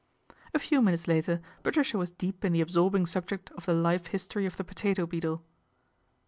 A 0.55 0.57
few 0.57 0.81
minutes 0.81 1.07
later 1.07 1.41
atricia 1.63 1.93
was 1.99 2.09
deep 2.09 2.43
in 2.43 2.53
the 2.53 2.61
absorbing 2.61 3.05
subject 3.05 3.51
of 3.51 3.67
the 3.67 3.91
e 4.03 4.09
history 4.09 4.47
of 4.47 4.57
the 4.57 4.63
potato 4.63 5.05
beetle. 5.05 5.43